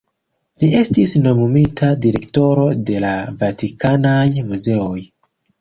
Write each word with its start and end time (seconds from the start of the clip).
Li 0.61 0.67
estis 0.77 1.13
nomumita 1.25 1.89
direktoro 2.07 2.65
de 2.89 2.97
la 3.07 3.13
Vatikanaj 3.45 4.27
muzeoj. 4.51 4.99